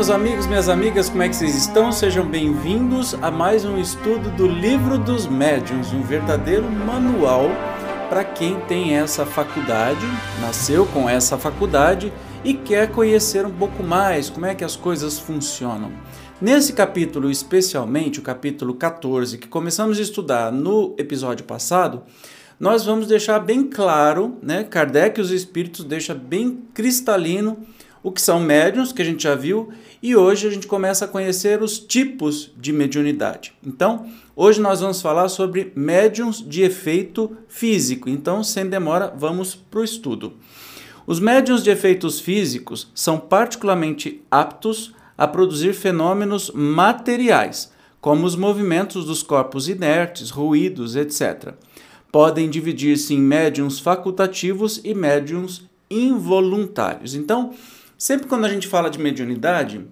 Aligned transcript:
Meus 0.00 0.08
amigos, 0.08 0.46
minhas 0.46 0.68
amigas, 0.70 1.10
como 1.10 1.22
é 1.22 1.28
que 1.28 1.36
vocês 1.36 1.54
estão? 1.54 1.92
Sejam 1.92 2.26
bem-vindos 2.26 3.12
a 3.20 3.30
mais 3.30 3.66
um 3.66 3.78
estudo 3.78 4.30
do 4.30 4.46
Livro 4.46 4.96
dos 4.96 5.26
Médiuns, 5.26 5.92
um 5.92 6.00
verdadeiro 6.00 6.64
manual 6.70 7.50
para 8.08 8.24
quem 8.24 8.58
tem 8.60 8.96
essa 8.96 9.26
faculdade, 9.26 10.00
nasceu 10.40 10.86
com 10.86 11.06
essa 11.06 11.36
faculdade 11.36 12.10
e 12.42 12.54
quer 12.54 12.90
conhecer 12.90 13.44
um 13.44 13.50
pouco 13.50 13.82
mais 13.82 14.30
como 14.30 14.46
é 14.46 14.54
que 14.54 14.64
as 14.64 14.74
coisas 14.74 15.18
funcionam. 15.18 15.92
Nesse 16.40 16.72
capítulo, 16.72 17.30
especialmente 17.30 18.20
o 18.20 18.22
capítulo 18.22 18.72
14, 18.72 19.36
que 19.36 19.48
começamos 19.48 19.98
a 19.98 20.02
estudar 20.02 20.50
no 20.50 20.94
episódio 20.96 21.44
passado, 21.44 22.04
nós 22.58 22.86
vamos 22.86 23.06
deixar 23.06 23.38
bem 23.38 23.64
claro, 23.64 24.38
né? 24.42 24.64
Kardec 24.64 25.20
e 25.20 25.22
os 25.22 25.30
espíritos 25.30 25.84
deixa 25.84 26.14
bem 26.14 26.62
cristalino 26.72 27.58
o 28.02 28.10
que 28.10 28.20
são 28.20 28.40
médiums, 28.40 28.92
que 28.92 29.02
a 29.02 29.04
gente 29.04 29.22
já 29.22 29.34
viu, 29.34 29.70
e 30.02 30.16
hoje 30.16 30.46
a 30.46 30.50
gente 30.50 30.66
começa 30.66 31.04
a 31.04 31.08
conhecer 31.08 31.62
os 31.62 31.78
tipos 31.78 32.50
de 32.56 32.72
mediunidade. 32.72 33.52
Então, 33.66 34.06
hoje 34.34 34.60
nós 34.60 34.80
vamos 34.80 35.02
falar 35.02 35.28
sobre 35.28 35.72
médiums 35.76 36.42
de 36.46 36.62
efeito 36.62 37.36
físico. 37.48 38.08
Então, 38.08 38.42
sem 38.42 38.66
demora, 38.66 39.12
vamos 39.16 39.54
para 39.54 39.80
o 39.80 39.84
estudo. 39.84 40.34
Os 41.06 41.20
médiums 41.20 41.62
de 41.62 41.70
efeitos 41.70 42.20
físicos 42.20 42.88
são 42.94 43.18
particularmente 43.18 44.22
aptos 44.30 44.94
a 45.18 45.26
produzir 45.26 45.74
fenômenos 45.74 46.50
materiais, 46.54 47.70
como 48.00 48.24
os 48.24 48.34
movimentos 48.34 49.04
dos 49.04 49.22
corpos 49.22 49.68
inertes, 49.68 50.30
ruídos, 50.30 50.96
etc. 50.96 51.54
Podem 52.10 52.48
dividir-se 52.48 53.12
em 53.12 53.20
médiums 53.20 53.78
facultativos 53.78 54.80
e 54.82 54.94
médiums 54.94 55.68
involuntários. 55.90 57.14
Então, 57.14 57.52
Sempre 58.00 58.28
quando 58.28 58.46
a 58.46 58.48
gente 58.48 58.66
fala 58.66 58.88
de 58.88 58.98
mediunidade, 58.98 59.84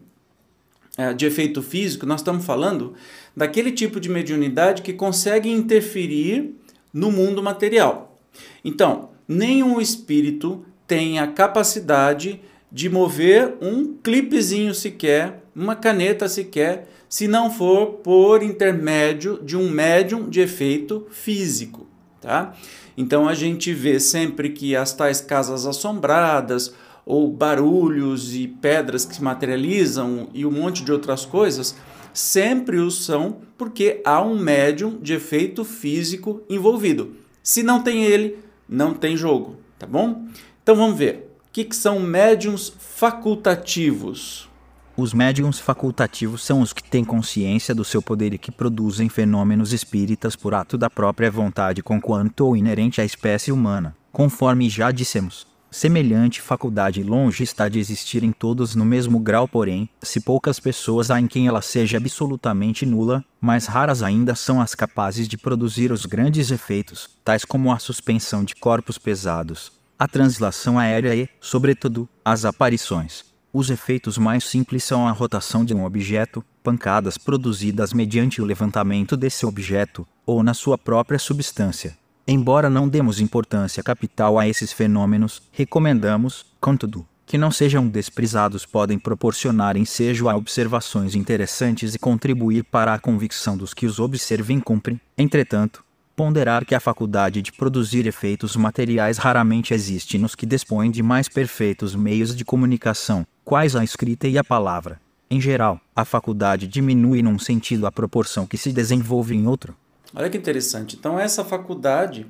é, 0.96 1.12
de 1.12 1.26
efeito 1.26 1.60
físico, 1.60 2.06
nós 2.06 2.20
estamos 2.20 2.42
falando 2.42 2.94
daquele 3.36 3.70
tipo 3.70 4.00
de 4.00 4.08
mediunidade 4.08 4.80
que 4.80 4.94
consegue 4.94 5.50
interferir 5.50 6.54
no 6.90 7.12
mundo 7.12 7.42
material. 7.42 8.18
Então, 8.64 9.10
nenhum 9.28 9.78
espírito 9.78 10.64
tem 10.86 11.18
a 11.18 11.26
capacidade 11.26 12.40
de 12.72 12.88
mover 12.88 13.58
um 13.60 13.92
clipezinho 14.02 14.72
sequer, 14.72 15.42
uma 15.54 15.76
caneta 15.76 16.30
sequer, 16.30 16.88
se 17.10 17.28
não 17.28 17.50
for 17.50 17.98
por 18.02 18.42
intermédio 18.42 19.38
de 19.42 19.54
um 19.54 19.68
médium 19.68 20.30
de 20.30 20.40
efeito 20.40 21.06
físico, 21.10 21.86
tá? 22.22 22.54
Então 22.96 23.28
a 23.28 23.34
gente 23.34 23.70
vê 23.74 24.00
sempre 24.00 24.48
que 24.48 24.74
as 24.74 24.94
tais 24.94 25.20
casas 25.20 25.66
assombradas 25.66 26.72
ou 27.08 27.32
barulhos 27.32 28.36
e 28.36 28.46
pedras 28.46 29.06
que 29.06 29.14
se 29.14 29.24
materializam 29.24 30.28
e 30.34 30.44
um 30.44 30.50
monte 30.50 30.84
de 30.84 30.92
outras 30.92 31.24
coisas, 31.24 31.74
sempre 32.12 32.76
o 32.76 32.90
são 32.90 33.38
porque 33.56 34.02
há 34.04 34.20
um 34.20 34.38
médium 34.38 34.98
de 35.00 35.14
efeito 35.14 35.64
físico 35.64 36.42
envolvido. 36.50 37.16
Se 37.42 37.62
não 37.62 37.82
tem 37.82 38.04
ele, 38.04 38.38
não 38.68 38.92
tem 38.92 39.16
jogo, 39.16 39.56
tá 39.78 39.86
bom? 39.86 40.26
Então 40.62 40.76
vamos 40.76 40.98
ver. 40.98 41.34
O 41.48 41.50
que, 41.50 41.64
que 41.64 41.74
são 41.74 41.98
médiums 41.98 42.74
facultativos? 42.78 44.46
Os 44.94 45.14
médiums 45.14 45.58
facultativos 45.58 46.44
são 46.44 46.60
os 46.60 46.74
que 46.74 46.82
têm 46.82 47.04
consciência 47.06 47.74
do 47.74 47.86
seu 47.86 48.02
poder 48.02 48.34
e 48.34 48.38
que 48.38 48.52
produzem 48.52 49.08
fenômenos 49.08 49.72
espíritas 49.72 50.36
por 50.36 50.52
ato 50.52 50.76
da 50.76 50.90
própria 50.90 51.30
vontade, 51.30 51.82
conquanto 51.82 52.42
ou 52.42 52.54
inerente 52.54 53.00
à 53.00 53.04
espécie 53.04 53.50
humana, 53.50 53.96
conforme 54.12 54.68
já 54.68 54.90
dissemos. 54.90 55.47
Semelhante 55.70 56.40
faculdade 56.40 57.02
longe 57.02 57.44
está 57.44 57.68
de 57.68 57.78
existir 57.78 58.24
em 58.24 58.32
todos 58.32 58.74
no 58.74 58.86
mesmo 58.86 59.18
grau, 59.18 59.46
porém, 59.46 59.86
se 60.02 60.18
poucas 60.18 60.58
pessoas 60.58 61.10
há 61.10 61.20
em 61.20 61.26
quem 61.26 61.46
ela 61.46 61.60
seja 61.60 61.98
absolutamente 61.98 62.86
nula, 62.86 63.22
mais 63.38 63.66
raras 63.66 64.02
ainda 64.02 64.34
são 64.34 64.62
as 64.62 64.74
capazes 64.74 65.28
de 65.28 65.36
produzir 65.36 65.92
os 65.92 66.06
grandes 66.06 66.50
efeitos, 66.50 67.10
tais 67.22 67.44
como 67.44 67.70
a 67.70 67.78
suspensão 67.78 68.44
de 68.44 68.54
corpos 68.54 68.96
pesados, 68.96 69.70
a 69.98 70.08
translação 70.08 70.78
aérea 70.78 71.14
e, 71.14 71.28
sobretudo, 71.38 72.08
as 72.24 72.46
aparições. 72.46 73.26
Os 73.52 73.68
efeitos 73.68 74.16
mais 74.16 74.44
simples 74.44 74.84
são 74.84 75.06
a 75.06 75.12
rotação 75.12 75.66
de 75.66 75.74
um 75.74 75.84
objeto, 75.84 76.42
pancadas 76.62 77.18
produzidas 77.18 77.92
mediante 77.92 78.40
o 78.40 78.44
levantamento 78.44 79.18
desse 79.18 79.44
objeto, 79.44 80.06
ou 80.24 80.42
na 80.42 80.54
sua 80.54 80.78
própria 80.78 81.18
substância 81.18 81.96
Embora 82.30 82.68
não 82.68 82.86
demos 82.86 83.20
importância 83.20 83.82
capital 83.82 84.38
a 84.38 84.46
esses 84.46 84.70
fenômenos, 84.70 85.40
recomendamos, 85.50 86.44
contudo, 86.60 87.06
que 87.24 87.38
não 87.38 87.50
sejam 87.50 87.88
desprezados 87.88 88.66
podem 88.66 88.98
proporcionar 88.98 89.78
ensejo 89.78 90.28
a 90.28 90.36
observações 90.36 91.14
interessantes 91.14 91.94
e 91.94 91.98
contribuir 91.98 92.64
para 92.64 92.92
a 92.92 92.98
convicção 92.98 93.56
dos 93.56 93.72
que 93.72 93.86
os 93.86 93.98
observem 93.98 94.60
cumprem. 94.60 95.00
Entretanto, 95.16 95.82
ponderar 96.14 96.66
que 96.66 96.74
a 96.74 96.80
faculdade 96.80 97.40
de 97.40 97.50
produzir 97.50 98.06
efeitos 98.06 98.56
materiais 98.56 99.16
raramente 99.16 99.72
existe 99.72 100.18
nos 100.18 100.34
que 100.34 100.44
dispõem 100.44 100.90
de 100.90 101.02
mais 101.02 101.30
perfeitos 101.30 101.94
meios 101.94 102.36
de 102.36 102.44
comunicação, 102.44 103.26
quais 103.42 103.74
a 103.74 103.82
escrita 103.82 104.28
e 104.28 104.36
a 104.36 104.44
palavra. 104.44 105.00
Em 105.30 105.40
geral, 105.40 105.80
a 105.96 106.04
faculdade 106.04 106.66
diminui 106.66 107.22
num 107.22 107.38
sentido 107.38 107.86
à 107.86 107.90
proporção 107.90 108.46
que 108.46 108.58
se 108.58 108.70
desenvolve 108.70 109.34
em 109.34 109.46
outro. 109.46 109.74
Olha 110.14 110.30
que 110.30 110.38
interessante. 110.38 110.96
Então, 110.96 111.18
essa 111.18 111.44
faculdade 111.44 112.26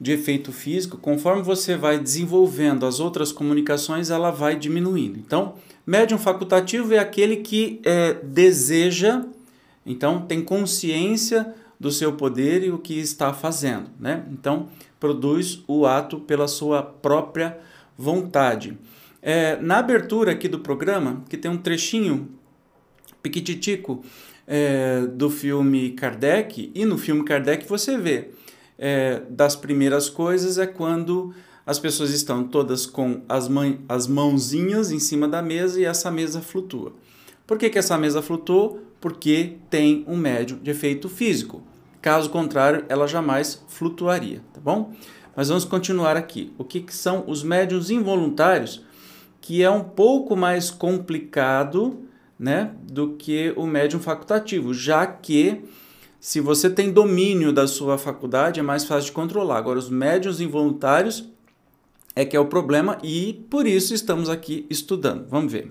de 0.00 0.12
efeito 0.12 0.50
físico, 0.50 0.96
conforme 0.96 1.42
você 1.42 1.76
vai 1.76 1.98
desenvolvendo 1.98 2.86
as 2.86 3.00
outras 3.00 3.32
comunicações, 3.32 4.10
ela 4.10 4.30
vai 4.30 4.56
diminuindo. 4.56 5.18
Então, 5.18 5.54
médium 5.86 6.18
facultativo 6.18 6.94
é 6.94 6.98
aquele 6.98 7.36
que 7.36 7.80
é, 7.84 8.14
deseja, 8.14 9.24
então 9.84 10.22
tem 10.22 10.42
consciência 10.42 11.54
do 11.78 11.90
seu 11.90 12.14
poder 12.14 12.62
e 12.62 12.70
o 12.70 12.78
que 12.78 12.98
está 12.98 13.32
fazendo, 13.32 13.90
né? 13.98 14.24
Então, 14.30 14.68
produz 14.98 15.62
o 15.66 15.86
ato 15.86 16.20
pela 16.20 16.48
sua 16.48 16.82
própria 16.82 17.58
vontade. 17.96 18.78
É, 19.22 19.56
na 19.56 19.78
abertura 19.78 20.32
aqui 20.32 20.48
do 20.48 20.60
programa, 20.60 21.22
que 21.28 21.36
tem 21.36 21.50
um 21.50 21.58
trechinho 21.58 22.28
piquititico 23.22 24.02
é, 24.52 25.02
do 25.06 25.30
filme 25.30 25.90
Kardec, 25.92 26.72
e 26.74 26.84
no 26.84 26.98
filme 26.98 27.22
Kardec 27.22 27.68
você 27.68 27.96
vê 27.96 28.30
é, 28.76 29.22
das 29.30 29.54
primeiras 29.54 30.10
coisas 30.10 30.58
é 30.58 30.66
quando 30.66 31.32
as 31.64 31.78
pessoas 31.78 32.10
estão 32.10 32.42
todas 32.42 32.84
com 32.84 33.22
as, 33.28 33.46
mãe, 33.46 33.80
as 33.88 34.08
mãozinhas 34.08 34.90
em 34.90 34.98
cima 34.98 35.28
da 35.28 35.40
mesa 35.40 35.80
e 35.80 35.84
essa 35.84 36.10
mesa 36.10 36.40
flutua. 36.40 36.92
Por 37.46 37.58
que, 37.58 37.70
que 37.70 37.78
essa 37.78 37.96
mesa 37.96 38.20
flutuou? 38.20 38.80
Porque 39.00 39.58
tem 39.70 40.04
um 40.08 40.16
médium 40.16 40.58
de 40.58 40.72
efeito 40.72 41.08
físico. 41.08 41.62
Caso 42.02 42.28
contrário, 42.28 42.84
ela 42.88 43.06
jamais 43.06 43.64
flutuaria, 43.68 44.42
tá 44.52 44.60
bom? 44.60 44.92
Mas 45.36 45.48
vamos 45.48 45.64
continuar 45.64 46.16
aqui. 46.16 46.52
O 46.58 46.64
que, 46.64 46.80
que 46.80 46.94
são 46.94 47.22
os 47.28 47.44
médiums 47.44 47.88
involuntários? 47.88 48.84
Que 49.40 49.62
é 49.62 49.70
um 49.70 49.84
pouco 49.84 50.34
mais 50.34 50.72
complicado 50.72 52.09
né, 52.40 52.72
do 52.90 53.16
que 53.16 53.52
o 53.54 53.66
médium 53.66 54.00
facultativo, 54.00 54.72
já 54.72 55.06
que 55.06 55.62
se 56.18 56.40
você 56.40 56.70
tem 56.70 56.90
domínio 56.90 57.52
da 57.52 57.66
sua 57.66 57.98
faculdade 57.98 58.58
é 58.58 58.62
mais 58.62 58.84
fácil 58.86 59.06
de 59.06 59.12
controlar. 59.12 59.58
Agora, 59.58 59.78
os 59.78 59.90
médiums 59.90 60.40
involuntários 60.40 61.28
é 62.16 62.24
que 62.24 62.34
é 62.34 62.40
o 62.40 62.46
problema 62.46 62.98
e 63.02 63.44
por 63.50 63.66
isso 63.66 63.92
estamos 63.92 64.30
aqui 64.30 64.66
estudando. 64.70 65.28
Vamos 65.28 65.52
ver. 65.52 65.70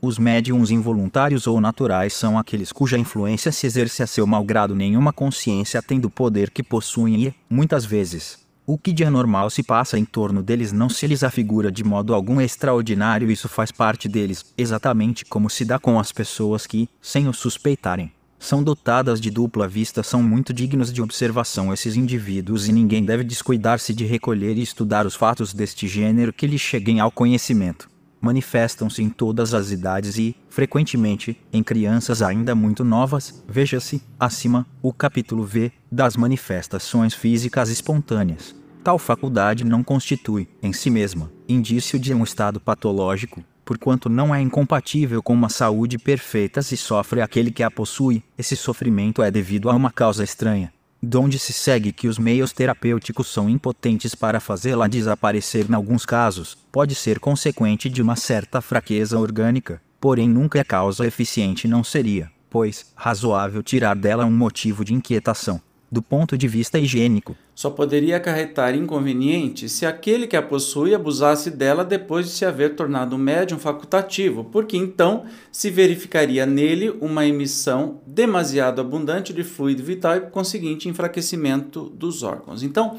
Os 0.00 0.18
médiums 0.18 0.70
involuntários 0.70 1.46
ou 1.46 1.60
naturais 1.60 2.14
são 2.14 2.38
aqueles 2.38 2.72
cuja 2.72 2.98
influência 2.98 3.52
se 3.52 3.66
exerce 3.66 4.02
a 4.02 4.06
seu 4.06 4.26
malgrado 4.26 4.74
nenhuma 4.74 5.12
consciência 5.12 5.82
tem 5.82 6.00
do 6.00 6.10
poder 6.10 6.50
que 6.50 6.62
possuem 6.62 7.26
e, 7.26 7.34
muitas 7.48 7.84
vezes, 7.84 8.41
O 8.72 8.78
que 8.78 8.90
de 8.90 9.04
anormal 9.04 9.50
se 9.50 9.62
passa 9.62 9.98
em 9.98 10.04
torno 10.06 10.42
deles 10.42 10.72
não 10.72 10.88
se 10.88 11.06
lhes 11.06 11.22
afigura 11.22 11.70
de 11.70 11.84
modo 11.84 12.14
algum 12.14 12.40
extraordinário, 12.40 13.30
isso 13.30 13.46
faz 13.46 13.70
parte 13.70 14.08
deles, 14.08 14.46
exatamente 14.56 15.26
como 15.26 15.50
se 15.50 15.62
dá 15.62 15.78
com 15.78 16.00
as 16.00 16.10
pessoas 16.10 16.66
que, 16.66 16.88
sem 16.98 17.28
o 17.28 17.34
suspeitarem, 17.34 18.10
são 18.38 18.64
dotadas 18.64 19.20
de 19.20 19.30
dupla 19.30 19.68
vista, 19.68 20.02
são 20.02 20.22
muito 20.22 20.54
dignos 20.54 20.90
de 20.90 21.02
observação 21.02 21.70
esses 21.70 21.96
indivíduos 21.96 22.66
e 22.66 22.72
ninguém 22.72 23.04
deve 23.04 23.24
descuidar-se 23.24 23.92
de 23.92 24.06
recolher 24.06 24.56
e 24.56 24.62
estudar 24.62 25.04
os 25.04 25.14
fatos 25.14 25.52
deste 25.52 25.86
gênero 25.86 26.32
que 26.32 26.46
lhes 26.46 26.62
cheguem 26.62 26.98
ao 26.98 27.10
conhecimento. 27.10 27.90
Manifestam-se 28.22 29.02
em 29.02 29.10
todas 29.10 29.52
as 29.52 29.70
idades 29.70 30.16
e, 30.16 30.34
frequentemente, 30.48 31.38
em 31.52 31.62
crianças 31.62 32.22
ainda 32.22 32.54
muito 32.54 32.84
novas. 32.84 33.44
Veja-se, 33.46 34.02
acima, 34.18 34.66
o 34.80 34.94
capítulo 34.94 35.44
V 35.44 35.70
das 35.90 36.16
manifestações 36.16 37.12
físicas 37.12 37.68
espontâneas. 37.68 38.61
Tal 38.82 38.98
faculdade 38.98 39.64
não 39.64 39.84
constitui, 39.84 40.48
em 40.60 40.72
si 40.72 40.90
mesma, 40.90 41.30
indício 41.48 42.00
de 42.00 42.12
um 42.12 42.24
estado 42.24 42.58
patológico, 42.58 43.44
porquanto 43.64 44.08
não 44.08 44.34
é 44.34 44.40
incompatível 44.40 45.22
com 45.22 45.32
uma 45.32 45.48
saúde 45.48 45.98
perfeita 45.98 46.60
se 46.62 46.76
sofre 46.76 47.20
aquele 47.20 47.52
que 47.52 47.62
a 47.62 47.70
possui, 47.70 48.24
esse 48.36 48.56
sofrimento 48.56 49.22
é 49.22 49.30
devido 49.30 49.70
a 49.70 49.72
uma 49.72 49.92
causa 49.92 50.24
estranha, 50.24 50.72
donde 51.00 51.38
se 51.38 51.52
segue 51.52 51.92
que 51.92 52.08
os 52.08 52.18
meios 52.18 52.52
terapêuticos 52.52 53.28
são 53.28 53.48
impotentes 53.48 54.16
para 54.16 54.40
fazê-la 54.40 54.88
desaparecer 54.88 55.64
em 55.70 55.74
alguns 55.74 56.04
casos, 56.04 56.58
pode 56.72 56.96
ser 56.96 57.20
consequente 57.20 57.88
de 57.88 58.02
uma 58.02 58.16
certa 58.16 58.60
fraqueza 58.60 59.16
orgânica, 59.16 59.80
porém 60.00 60.28
nunca 60.28 60.58
é 60.58 60.64
causa 60.64 61.06
eficiente 61.06 61.68
não 61.68 61.84
seria, 61.84 62.28
pois, 62.50 62.92
razoável 62.96 63.62
tirar 63.62 63.94
dela 63.94 64.24
um 64.24 64.36
motivo 64.36 64.84
de 64.84 64.92
inquietação 64.92 65.60
do 65.92 66.00
ponto 66.00 66.38
de 66.38 66.48
vista 66.48 66.78
higiênico. 66.78 67.36
Só 67.54 67.68
poderia 67.68 68.16
acarretar 68.16 68.74
inconveniente 68.74 69.68
se 69.68 69.84
aquele 69.84 70.26
que 70.26 70.38
a 70.38 70.40
possui 70.40 70.94
abusasse 70.94 71.50
dela 71.50 71.84
depois 71.84 72.24
de 72.24 72.32
se 72.32 72.46
haver 72.46 72.74
tornado 72.74 73.14
um 73.14 73.18
médium 73.18 73.58
facultativo, 73.58 74.42
porque 74.44 74.74
então 74.74 75.26
se 75.52 75.68
verificaria 75.68 76.46
nele 76.46 76.96
uma 76.98 77.26
emissão 77.26 78.00
demasiado 78.06 78.80
abundante 78.80 79.34
de 79.34 79.44
fluido 79.44 79.82
vital 79.82 80.16
e, 80.16 80.20
por 80.20 80.30
conseguinte, 80.30 80.88
enfraquecimento 80.88 81.90
dos 81.90 82.22
órgãos. 82.22 82.62
Então, 82.62 82.98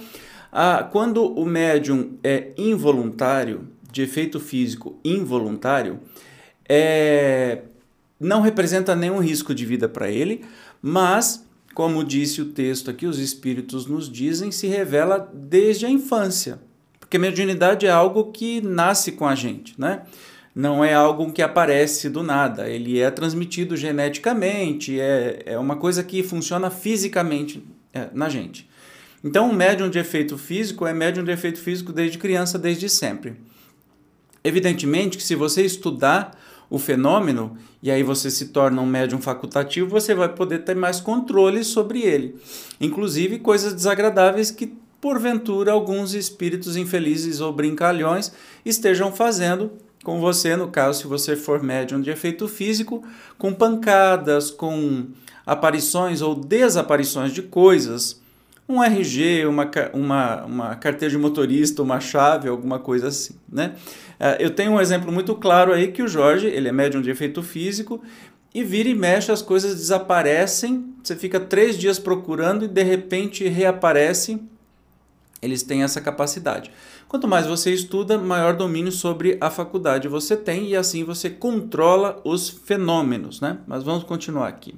quando 0.91 1.25
o 1.25 1.47
médium 1.47 2.11
é 2.23 2.51
involuntário, 2.55 3.67
de 3.91 4.03
efeito 4.03 4.39
físico 4.39 4.99
involuntário, 5.03 5.99
é, 6.69 7.61
não 8.19 8.41
representa 8.41 8.95
nenhum 8.95 9.19
risco 9.19 9.53
de 9.53 9.65
vida 9.65 9.89
para 9.89 10.09
ele, 10.09 10.45
mas 10.81 11.43
como 11.73 12.03
disse 12.03 12.41
o 12.41 12.45
texto 12.45 12.89
aqui, 12.89 13.05
os 13.05 13.19
espíritos 13.19 13.85
nos 13.85 14.09
dizem, 14.09 14.51
se 14.51 14.67
revela 14.67 15.31
desde 15.33 15.85
a 15.85 15.89
infância. 15.89 16.59
Porque 16.99 17.17
mediunidade 17.17 17.85
é 17.85 17.91
algo 17.91 18.31
que 18.31 18.61
nasce 18.61 19.11
com 19.13 19.27
a 19.27 19.35
gente, 19.35 19.79
né? 19.79 20.03
Não 20.55 20.83
é 20.83 20.93
algo 20.93 21.31
que 21.31 21.41
aparece 21.41 22.09
do 22.09 22.21
nada, 22.21 22.69
ele 22.69 22.99
é 22.99 23.09
transmitido 23.09 23.75
geneticamente, 23.75 24.99
é, 24.99 25.41
é 25.47 25.57
uma 25.57 25.75
coisa 25.75 26.03
que 26.03 26.21
funciona 26.21 26.69
fisicamente 26.69 27.65
é, 27.91 28.07
na 28.13 28.29
gente. 28.29 28.69
Então, 29.23 29.49
um 29.49 29.53
médium 29.53 29.89
de 29.89 29.97
efeito 29.97 30.37
físico 30.37 30.85
é 30.85 30.93
médium 30.93 31.23
de 31.23 31.31
efeito 31.31 31.57
físico 31.57 31.91
desde 31.91 32.19
criança, 32.19 32.59
desde 32.59 32.87
sempre. 32.87 33.35
Evidentemente 34.43 35.17
que 35.17 35.23
se 35.23 35.33
você 35.33 35.63
estudar 35.63 36.37
o 36.73 36.79
fenômeno 36.79 37.55
e 37.83 37.91
aí 37.91 38.01
você 38.01 38.31
se 38.31 38.47
torna 38.47 38.81
um 38.81 38.85
médium 38.87 39.21
facultativo, 39.21 39.87
você 39.87 40.15
vai 40.15 40.27
poder 40.27 40.63
ter 40.63 40.75
mais 40.75 40.99
controle 40.99 41.63
sobre 41.63 42.01
ele. 42.01 42.35
Inclusive 42.81 43.37
coisas 43.37 43.75
desagradáveis 43.75 44.49
que 44.49 44.73
porventura 44.99 45.71
alguns 45.71 46.15
espíritos 46.15 46.75
infelizes 46.75 47.41
ou 47.41 47.53
brincalhões 47.53 48.31
estejam 48.65 49.11
fazendo 49.11 49.73
com 50.03 50.19
você, 50.19 50.55
no 50.55 50.67
caso, 50.67 51.01
se 51.01 51.07
você 51.07 51.35
for 51.35 51.61
médium 51.61 52.01
de 52.01 52.09
efeito 52.09 52.47
físico, 52.47 53.03
com 53.37 53.53
pancadas, 53.53 54.49
com 54.49 55.05
aparições 55.45 56.23
ou 56.23 56.33
desaparições 56.33 57.31
de 57.31 57.43
coisas, 57.43 58.19
um 58.67 58.81
RG, 58.81 59.45
uma, 59.45 59.69
uma, 59.93 60.45
uma 60.45 60.75
carteira 60.75 61.11
de 61.11 61.19
motorista, 61.19 61.83
uma 61.83 61.99
chave, 61.99 62.49
alguma 62.49 62.79
coisa 62.79 63.09
assim, 63.09 63.35
né? 63.47 63.75
Uh, 64.19 64.39
eu 64.39 64.51
tenho 64.51 64.71
um 64.71 64.81
exemplo 64.81 65.11
muito 65.11 65.35
claro 65.35 65.73
aí 65.73 65.91
que 65.91 66.03
o 66.03 66.07
Jorge, 66.07 66.47
ele 66.47 66.67
é 66.67 66.71
médium 66.71 67.01
de 67.01 67.09
efeito 67.09 67.41
físico, 67.41 68.01
e 68.53 68.63
vira 68.63 68.87
e 68.87 68.93
mexe, 68.93 69.31
as 69.31 69.41
coisas 69.41 69.75
desaparecem, 69.75 70.93
você 71.03 71.15
fica 71.15 71.39
três 71.39 71.77
dias 71.77 71.97
procurando 71.97 72.65
e 72.65 72.67
de 72.67 72.83
repente 72.83 73.47
reaparece. 73.47 74.39
Eles 75.41 75.63
têm 75.63 75.83
essa 75.83 75.99
capacidade. 75.99 76.71
Quanto 77.07 77.27
mais 77.27 77.45
você 77.45 77.73
estuda, 77.73 78.17
maior 78.17 78.55
domínio 78.55 78.91
sobre 78.91 79.37
a 79.41 79.49
faculdade 79.49 80.07
você 80.07 80.37
tem 80.37 80.69
e 80.69 80.75
assim 80.75 81.03
você 81.03 81.29
controla 81.29 82.21
os 82.23 82.47
fenômenos, 82.49 83.41
né? 83.41 83.57
Mas 83.67 83.83
vamos 83.83 84.03
continuar 84.03 84.47
aqui. 84.47 84.75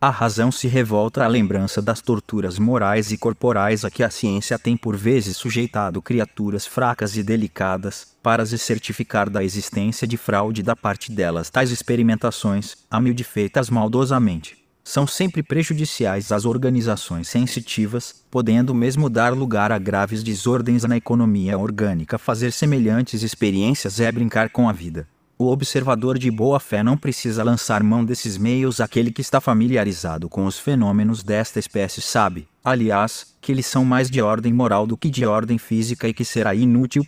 A 0.00 0.10
razão 0.10 0.52
se 0.52 0.68
revolta 0.68 1.24
à 1.24 1.26
lembrança 1.26 1.82
das 1.82 2.00
torturas 2.00 2.56
morais 2.56 3.10
e 3.10 3.18
corporais 3.18 3.84
a 3.84 3.90
que 3.90 4.04
a 4.04 4.10
ciência 4.10 4.56
tem 4.56 4.76
por 4.76 4.96
vezes 4.96 5.36
sujeitado 5.36 6.00
criaturas 6.00 6.64
fracas 6.64 7.16
e 7.16 7.22
delicadas, 7.22 8.16
para 8.28 8.44
se 8.44 8.58
certificar 8.58 9.30
da 9.30 9.42
existência 9.42 10.06
de 10.06 10.18
fraude 10.18 10.62
da 10.62 10.76
parte 10.76 11.10
delas. 11.10 11.48
Tais 11.48 11.70
experimentações, 11.70 12.76
a 12.90 13.00
mil 13.00 13.14
de 13.14 13.24
feitas 13.24 13.70
maldosamente, 13.70 14.58
são 14.84 15.06
sempre 15.06 15.42
prejudiciais 15.42 16.30
às 16.30 16.44
organizações 16.44 17.26
sensitivas, 17.26 18.22
podendo 18.30 18.74
mesmo 18.74 19.08
dar 19.08 19.32
lugar 19.32 19.72
a 19.72 19.78
graves 19.78 20.22
desordens 20.22 20.84
na 20.84 20.98
economia 20.98 21.56
orgânica. 21.56 22.18
Fazer 22.18 22.52
semelhantes 22.52 23.22
experiências 23.22 23.98
é 23.98 24.12
brincar 24.12 24.50
com 24.50 24.68
a 24.68 24.72
vida. 24.72 25.08
O 25.38 25.46
observador 25.46 26.18
de 26.18 26.30
boa 26.30 26.60
fé 26.60 26.82
não 26.82 26.98
precisa 26.98 27.42
lançar 27.42 27.82
mão 27.82 28.04
desses 28.04 28.36
meios. 28.36 28.78
Aquele 28.78 29.10
que 29.10 29.22
está 29.22 29.40
familiarizado 29.40 30.28
com 30.28 30.44
os 30.44 30.58
fenômenos 30.58 31.22
desta 31.22 31.58
espécie 31.58 32.02
sabe, 32.02 32.46
aliás, 32.62 33.34
que 33.40 33.52
eles 33.52 33.64
são 33.64 33.86
mais 33.86 34.10
de 34.10 34.20
ordem 34.20 34.52
moral 34.52 34.86
do 34.86 34.98
que 34.98 35.08
de 35.08 35.24
ordem 35.24 35.56
física 35.56 36.06
e 36.06 36.12
que 36.12 36.26
será 36.26 36.54
inútil 36.54 37.02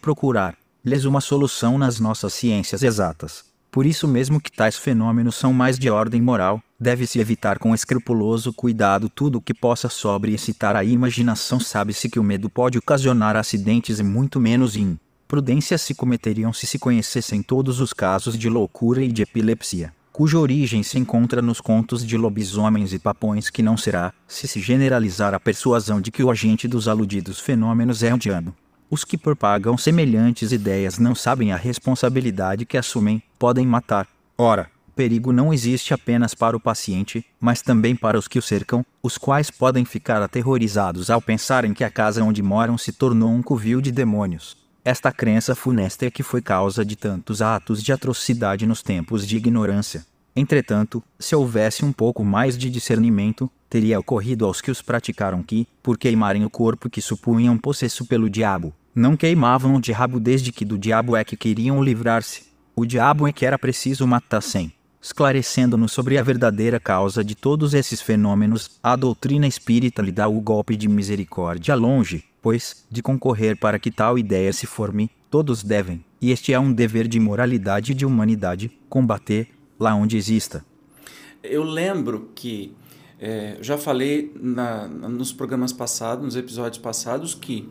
procurar-lhes 0.80 1.04
uma 1.04 1.20
solução 1.20 1.78
nas 1.78 2.00
nossas 2.00 2.32
ciências 2.32 2.82
exatas. 2.82 3.44
Por 3.70 3.86
isso 3.86 4.08
mesmo 4.08 4.40
que 4.40 4.50
tais 4.50 4.76
fenômenos 4.76 5.36
são 5.36 5.52
mais 5.52 5.78
de 5.78 5.88
ordem 5.88 6.20
moral, 6.20 6.60
deve-se 6.78 7.20
evitar 7.20 7.58
com 7.58 7.74
escrupuloso 7.74 8.52
cuidado 8.52 9.08
tudo 9.08 9.38
o 9.38 9.40
que 9.40 9.54
possa 9.54 9.88
sobre 9.88 10.34
excitar 10.34 10.74
a 10.74 10.82
imaginação. 10.82 11.60
Sabe-se 11.60 12.08
que 12.08 12.18
o 12.18 12.24
medo 12.24 12.50
pode 12.50 12.78
ocasionar 12.78 13.36
acidentes 13.36 14.00
e 14.00 14.02
muito 14.02 14.40
menos 14.40 14.76
in 14.76 14.98
prudência 15.28 15.78
se 15.78 15.94
cometeriam 15.94 16.52
se 16.52 16.66
se 16.66 16.76
conhecessem 16.76 17.40
todos 17.40 17.78
os 17.78 17.92
casos 17.92 18.36
de 18.36 18.48
loucura 18.48 19.00
e 19.00 19.12
de 19.12 19.22
epilepsia, 19.22 19.92
cuja 20.12 20.36
origem 20.36 20.82
se 20.82 20.98
encontra 20.98 21.40
nos 21.40 21.60
contos 21.60 22.04
de 22.04 22.16
lobisomens 22.16 22.92
e 22.92 22.98
papões 22.98 23.48
que 23.48 23.62
não 23.62 23.76
será, 23.76 24.12
se 24.26 24.48
se 24.48 24.60
generalizar 24.60 25.32
a 25.32 25.38
persuasão 25.38 26.00
de 26.00 26.10
que 26.10 26.24
o 26.24 26.30
agente 26.32 26.66
dos 26.66 26.88
aludidos 26.88 27.38
fenômenos 27.38 28.02
é 28.02 28.12
o 28.12 28.18
diabo. 28.18 28.52
Os 28.92 29.04
que 29.04 29.16
propagam 29.16 29.78
semelhantes 29.78 30.50
ideias 30.50 30.98
não 30.98 31.14
sabem 31.14 31.52
a 31.52 31.56
responsabilidade 31.56 32.66
que 32.66 32.76
assumem, 32.76 33.22
podem 33.38 33.64
matar. 33.64 34.08
Ora, 34.36 34.68
perigo 34.96 35.32
não 35.32 35.54
existe 35.54 35.94
apenas 35.94 36.34
para 36.34 36.56
o 36.56 36.60
paciente, 36.60 37.24
mas 37.40 37.62
também 37.62 37.94
para 37.94 38.18
os 38.18 38.26
que 38.26 38.36
o 38.36 38.42
cercam, 38.42 38.84
os 39.00 39.16
quais 39.16 39.48
podem 39.48 39.84
ficar 39.84 40.20
aterrorizados 40.20 41.08
ao 41.08 41.22
pensarem 41.22 41.72
que 41.72 41.84
a 41.84 41.90
casa 41.90 42.24
onde 42.24 42.42
moram 42.42 42.76
se 42.76 42.90
tornou 42.90 43.30
um 43.30 43.42
covil 43.42 43.80
de 43.80 43.92
demônios. 43.92 44.56
Esta 44.84 45.12
crença 45.12 45.54
funesta 45.54 46.06
é 46.06 46.10
que 46.10 46.24
foi 46.24 46.42
causa 46.42 46.84
de 46.84 46.96
tantos 46.96 47.40
atos 47.40 47.84
de 47.84 47.92
atrocidade 47.92 48.66
nos 48.66 48.82
tempos 48.82 49.24
de 49.24 49.36
ignorância. 49.36 50.04
Entretanto, 50.34 51.00
se 51.16 51.36
houvesse 51.36 51.84
um 51.84 51.92
pouco 51.92 52.24
mais 52.24 52.58
de 52.58 52.68
discernimento, 52.68 53.48
teria 53.68 54.00
ocorrido 54.00 54.44
aos 54.44 54.60
que 54.60 54.70
os 54.70 54.82
praticaram 54.82 55.44
que, 55.44 55.68
por 55.80 55.96
queimarem 55.96 56.44
o 56.44 56.50
corpo 56.50 56.90
que 56.90 57.00
supunham 57.00 57.56
possesso 57.56 58.04
pelo 58.04 58.28
diabo, 58.28 58.74
não 58.94 59.16
queimavam 59.16 59.76
o 59.76 59.80
diabo 59.80 60.18
desde 60.18 60.52
que 60.52 60.64
do 60.64 60.78
diabo 60.78 61.16
é 61.16 61.24
que 61.24 61.36
queriam 61.36 61.82
livrar-se. 61.82 62.44
O 62.74 62.84
diabo 62.84 63.26
é 63.26 63.32
que 63.32 63.46
era 63.46 63.58
preciso 63.58 64.06
matar 64.06 64.40
sem. 64.40 64.72
Esclarecendo-nos 65.02 65.92
sobre 65.92 66.18
a 66.18 66.22
verdadeira 66.22 66.78
causa 66.78 67.24
de 67.24 67.34
todos 67.34 67.72
esses 67.72 68.02
fenômenos, 68.02 68.78
a 68.82 68.96
doutrina 68.96 69.46
espírita 69.46 70.02
lhe 70.02 70.12
dá 70.12 70.28
o 70.28 70.40
golpe 70.40 70.76
de 70.76 70.88
misericórdia 70.88 71.74
longe, 71.74 72.24
pois, 72.42 72.84
de 72.90 73.02
concorrer 73.02 73.56
para 73.56 73.78
que 73.78 73.90
tal 73.90 74.18
ideia 74.18 74.52
se 74.52 74.66
forme, 74.66 75.10
todos 75.30 75.62
devem, 75.62 76.04
e 76.20 76.30
este 76.30 76.52
é 76.52 76.60
um 76.60 76.72
dever 76.72 77.08
de 77.08 77.18
moralidade 77.18 77.92
e 77.92 77.94
de 77.94 78.04
humanidade, 78.04 78.70
combater 78.90 79.48
lá 79.78 79.94
onde 79.94 80.18
exista. 80.18 80.62
Eu 81.42 81.64
lembro 81.64 82.30
que 82.34 82.74
é, 83.18 83.56
já 83.60 83.78
falei 83.78 84.32
na, 84.38 84.86
nos 84.86 85.32
programas 85.32 85.72
passados, 85.72 86.24
nos 86.24 86.36
episódios 86.36 86.78
passados, 86.78 87.34
que 87.34 87.68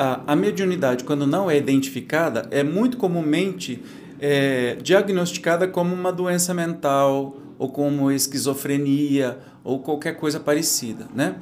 a, 0.00 0.32
a 0.32 0.34
mediunidade, 0.34 1.04
quando 1.04 1.26
não 1.26 1.50
é 1.50 1.58
identificada, 1.58 2.48
é 2.50 2.64
muito 2.64 2.96
comumente 2.96 3.82
é, 4.18 4.76
diagnosticada 4.82 5.68
como 5.68 5.94
uma 5.94 6.10
doença 6.10 6.54
mental 6.54 7.36
ou 7.58 7.68
como 7.68 8.10
esquizofrenia 8.10 9.38
ou 9.62 9.80
qualquer 9.80 10.16
coisa 10.16 10.40
parecida, 10.40 11.06
né? 11.14 11.36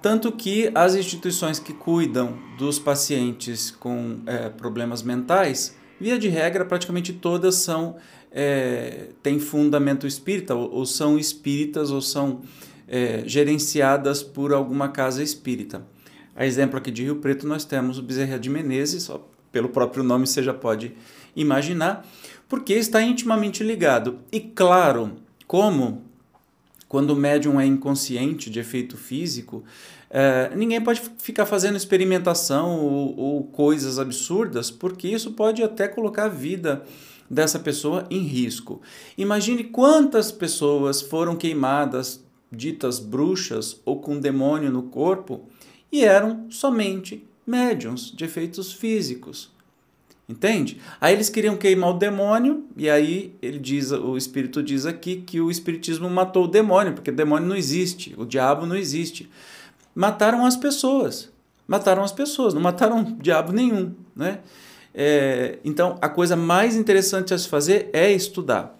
Tanto 0.00 0.32
que 0.32 0.70
as 0.74 0.94
instituições 0.94 1.58
que 1.58 1.74
cuidam 1.74 2.38
dos 2.56 2.78
pacientes 2.78 3.70
com 3.70 4.20
é, 4.24 4.48
problemas 4.48 5.02
mentais, 5.02 5.76
via 6.00 6.18
de 6.18 6.28
regra, 6.28 6.64
praticamente 6.64 7.12
todas 7.12 7.56
são 7.56 7.96
é, 8.32 9.08
têm 9.22 9.38
fundamento 9.38 10.06
espírita, 10.06 10.54
ou, 10.54 10.72
ou, 10.72 10.86
são 10.86 11.18
espíritas, 11.18 11.90
ou 11.90 12.00
são 12.00 12.40
é, 12.88 13.24
gerenciadas 13.26 14.22
por 14.22 14.54
alguma 14.54 14.88
casa 14.88 15.22
espírita. 15.22 15.84
A 16.34 16.46
exemplo 16.46 16.78
aqui 16.78 16.90
de 16.90 17.04
Rio 17.04 17.16
Preto, 17.16 17.46
nós 17.46 17.64
temos 17.64 17.98
o 17.98 18.02
Bezerra 18.02 18.38
de 18.38 18.48
Menezes, 18.48 19.04
só 19.04 19.26
pelo 19.52 19.68
próprio 19.68 20.02
nome 20.02 20.26
você 20.26 20.42
já 20.42 20.54
pode 20.54 20.94
imaginar, 21.34 22.06
porque 22.48 22.74
está 22.74 23.02
intimamente 23.02 23.62
ligado. 23.62 24.18
E 24.32 24.40
claro, 24.40 25.12
como 25.46 26.04
quando 26.88 27.10
o 27.10 27.16
médium 27.16 27.60
é 27.60 27.66
inconsciente 27.66 28.50
de 28.50 28.58
efeito 28.58 28.96
físico, 28.96 29.62
é, 30.10 30.50
ninguém 30.56 30.80
pode 30.80 31.00
ficar 31.18 31.46
fazendo 31.46 31.76
experimentação 31.76 32.80
ou, 32.80 33.16
ou, 33.16 33.44
coisas 33.44 33.96
absurdas, 33.96 34.72
porque 34.72 35.06
isso 35.06 35.32
pode 35.32 35.62
até 35.62 35.86
colocar 35.86 36.24
a 36.24 36.28
vida 36.28 36.84
dessa 37.30 37.60
pessoa 37.60 38.04
em 38.10 38.18
risco. 38.18 38.82
Imagine 39.16 39.62
quantas 39.62 40.32
pessoas 40.32 41.00
foram 41.00 41.36
queimadas, 41.36 42.24
ditas 42.50 42.98
bruxas 42.98 43.80
ou 43.84 44.00
com 44.00 44.18
demônio 44.18 44.72
no 44.72 44.82
corpo, 44.82 45.46
e 45.92 46.04
eram 46.04 46.46
somente 46.50 47.26
médiums 47.46 48.12
de 48.14 48.24
efeitos 48.24 48.72
físicos. 48.72 49.50
Entende? 50.28 50.80
Aí 51.00 51.12
eles 51.12 51.28
queriam 51.28 51.56
queimar 51.56 51.90
o 51.90 51.98
demônio, 51.98 52.64
e 52.76 52.88
aí 52.88 53.34
ele 53.42 53.58
diz, 53.58 53.90
o 53.90 54.16
espírito 54.16 54.62
diz 54.62 54.86
aqui 54.86 55.16
que 55.16 55.40
o 55.40 55.50
espiritismo 55.50 56.08
matou 56.08 56.44
o 56.44 56.48
demônio, 56.48 56.92
porque 56.92 57.10
o 57.10 57.14
demônio 57.14 57.48
não 57.48 57.56
existe, 57.56 58.14
o 58.16 58.24
diabo 58.24 58.64
não 58.64 58.76
existe. 58.76 59.28
Mataram 59.92 60.46
as 60.46 60.56
pessoas. 60.56 61.28
Mataram 61.66 62.04
as 62.04 62.12
pessoas, 62.12 62.54
não 62.54 62.60
mataram 62.60 63.02
diabo 63.20 63.52
nenhum, 63.52 63.92
né? 64.14 64.38
É, 64.94 65.58
então, 65.64 65.98
a 66.00 66.08
coisa 66.08 66.36
mais 66.36 66.76
interessante 66.76 67.34
a 67.34 67.38
se 67.38 67.48
fazer 67.48 67.90
é 67.92 68.12
estudar. 68.12 68.79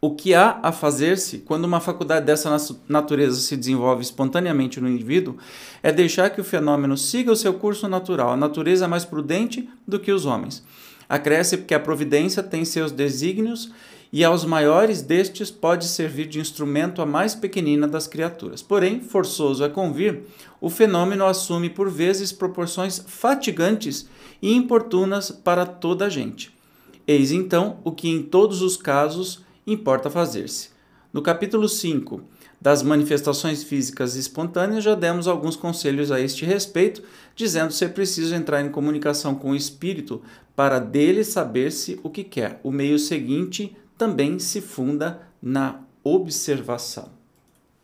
O 0.00 0.14
que 0.14 0.32
há 0.32 0.60
a 0.62 0.70
fazer-se 0.70 1.38
quando 1.38 1.64
uma 1.64 1.80
faculdade 1.80 2.24
dessa 2.24 2.56
natureza 2.88 3.40
se 3.40 3.56
desenvolve 3.56 4.02
espontaneamente 4.02 4.80
no 4.80 4.88
indivíduo 4.88 5.36
é 5.82 5.90
deixar 5.90 6.30
que 6.30 6.40
o 6.40 6.44
fenômeno 6.44 6.96
siga 6.96 7.32
o 7.32 7.36
seu 7.36 7.54
curso 7.54 7.88
natural. 7.88 8.30
A 8.30 8.36
natureza 8.36 8.84
é 8.84 8.88
mais 8.88 9.04
prudente 9.04 9.68
do 9.86 9.98
que 9.98 10.12
os 10.12 10.24
homens. 10.24 10.62
Acresce 11.08 11.56
porque 11.56 11.74
a 11.74 11.80
providência 11.80 12.44
tem 12.44 12.64
seus 12.64 12.92
desígnios 12.92 13.72
e 14.12 14.24
aos 14.24 14.44
maiores 14.44 15.02
destes 15.02 15.50
pode 15.50 15.86
servir 15.86 16.26
de 16.26 16.38
instrumento 16.38 17.02
à 17.02 17.06
mais 17.06 17.34
pequenina 17.34 17.88
das 17.88 18.06
criaturas. 18.06 18.62
Porém, 18.62 19.00
forçoso 19.00 19.64
é 19.64 19.68
convir, 19.68 20.20
o 20.60 20.70
fenômeno 20.70 21.26
assume 21.26 21.68
por 21.68 21.90
vezes 21.90 22.30
proporções 22.30 23.02
fatigantes 23.04 24.08
e 24.40 24.54
importunas 24.54 25.32
para 25.32 25.66
toda 25.66 26.06
a 26.06 26.08
gente. 26.08 26.56
Eis 27.04 27.32
então 27.32 27.78
o 27.82 27.90
que 27.90 28.08
em 28.08 28.22
todos 28.22 28.62
os 28.62 28.76
casos 28.76 29.47
importa 29.72 30.10
fazer-se. 30.10 30.70
No 31.12 31.22
capítulo 31.22 31.68
5 31.68 32.22
das 32.60 32.82
manifestações 32.82 33.62
físicas 33.62 34.16
espontâneas, 34.16 34.84
já 34.84 34.94
demos 34.94 35.26
alguns 35.26 35.56
conselhos 35.56 36.10
a 36.10 36.20
este 36.20 36.44
respeito, 36.44 37.02
dizendo 37.34 37.72
ser 37.72 37.90
preciso 37.90 38.34
entrar 38.34 38.60
em 38.60 38.70
comunicação 38.70 39.34
com 39.34 39.50
o 39.50 39.56
espírito 39.56 40.20
para 40.56 40.78
dele 40.78 41.24
saber-se 41.24 41.98
o 42.02 42.10
que 42.10 42.24
quer. 42.24 42.60
O 42.62 42.70
meio 42.70 42.98
seguinte 42.98 43.76
também 43.96 44.38
se 44.38 44.60
funda 44.60 45.22
na 45.40 45.80
observação. 46.02 47.17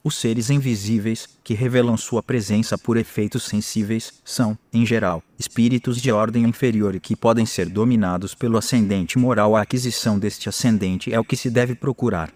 Os 0.07 0.17
seres 0.17 0.51
invisíveis, 0.51 1.27
que 1.43 1.55
revelam 1.55 1.97
sua 1.97 2.23
presença 2.23 2.77
por 2.77 2.99
efeitos 2.99 3.45
sensíveis, 3.45 4.13
são, 4.23 4.59
em 4.71 4.85
geral, 4.85 5.23
espíritos 5.39 5.99
de 5.99 6.13
ordem 6.13 6.45
inferior 6.45 6.95
e 6.95 7.01
que 7.01 7.17
podem 7.17 7.47
ser 7.47 7.71
dominados 7.71 8.35
pelo 8.35 8.59
ascendente 8.59 9.19
moral. 9.19 9.57
A 9.57 9.63
aquisição 9.63 10.19
deste 10.19 10.47
ascendente 10.47 11.11
é 11.11 11.19
o 11.19 11.25
que 11.25 11.39
se 11.39 11.49
deve 11.49 11.75
procurar. 11.75 12.31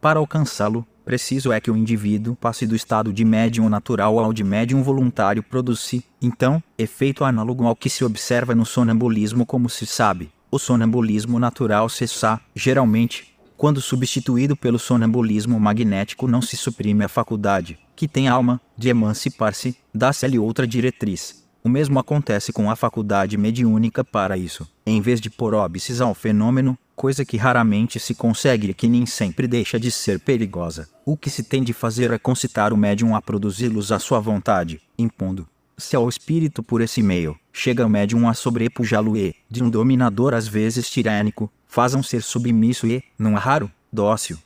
Para 0.00 0.18
alcançá-lo, 0.18 0.86
preciso 1.04 1.52
é 1.52 1.60
que 1.60 1.70
o 1.70 1.76
indivíduo 1.76 2.34
passe 2.34 2.66
do 2.66 2.74
estado 2.74 3.12
de 3.12 3.22
médium 3.22 3.68
natural 3.68 4.18
ao 4.18 4.32
de 4.32 4.42
médium 4.42 4.82
voluntário 4.82 5.42
produzi, 5.42 6.02
então, 6.22 6.62
efeito 6.78 7.22
análogo 7.22 7.66
ao 7.66 7.76
que 7.76 7.90
se 7.90 8.02
observa 8.02 8.54
no 8.54 8.64
sonambulismo 8.64 9.44
como 9.44 9.68
se 9.68 9.84
sabe. 9.84 10.32
O 10.50 10.58
sonambulismo 10.58 11.38
natural 11.38 11.86
cessa, 11.90 12.40
geralmente, 12.56 13.29
quando 13.60 13.78
substituído 13.78 14.56
pelo 14.56 14.78
sonambulismo 14.78 15.60
magnético, 15.60 16.26
não 16.26 16.40
se 16.40 16.56
suprime 16.56 17.04
a 17.04 17.08
faculdade, 17.08 17.78
que 17.94 18.08
tem 18.08 18.26
alma, 18.26 18.58
de 18.74 18.88
emancipar-se, 18.88 19.76
dá-se-lhe 19.94 20.38
outra 20.38 20.66
diretriz. 20.66 21.44
O 21.62 21.68
mesmo 21.68 21.98
acontece 21.98 22.54
com 22.54 22.70
a 22.70 22.74
faculdade 22.74 23.36
mediúnica 23.36 24.02
para 24.02 24.38
isso. 24.38 24.66
Em 24.86 25.02
vez 25.02 25.20
de 25.20 25.28
pôr 25.28 25.52
óbices 25.52 26.00
ao 26.00 26.14
fenômeno, 26.14 26.74
coisa 26.96 27.22
que 27.22 27.36
raramente 27.36 28.00
se 28.00 28.14
consegue 28.14 28.70
e 28.70 28.72
que 28.72 28.88
nem 28.88 29.04
sempre 29.04 29.46
deixa 29.46 29.78
de 29.78 29.90
ser 29.90 30.20
perigosa, 30.20 30.88
o 31.04 31.14
que 31.14 31.28
se 31.28 31.42
tem 31.42 31.62
de 31.62 31.74
fazer 31.74 32.10
é 32.10 32.18
concitar 32.18 32.72
o 32.72 32.78
médium 32.78 33.14
a 33.14 33.20
produzi-los 33.20 33.92
à 33.92 33.98
sua 33.98 34.20
vontade, 34.20 34.80
impondo 34.98 35.46
se 35.80 35.96
ao 35.96 36.08
espírito 36.08 36.62
por 36.62 36.80
esse 36.80 37.02
meio, 37.02 37.36
chega 37.52 37.84
o 37.84 37.88
médium 37.88 38.28
a 38.28 38.34
sobrepujá-lo 38.34 39.16
e, 39.16 39.34
de 39.50 39.64
um 39.64 39.70
dominador 39.70 40.34
às 40.34 40.46
vezes 40.46 40.88
tirânico, 40.88 41.50
fazam 41.66 42.02
ser 42.02 42.22
submisso 42.22 42.86
e, 42.86 43.02
não 43.18 43.36
é 43.36 43.40
raro, 43.40 43.70
dócil. 43.92 44.38